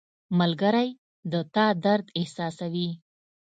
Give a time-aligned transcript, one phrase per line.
[0.39, 0.89] •ملګری
[1.31, 2.89] د تا درد احساسوي.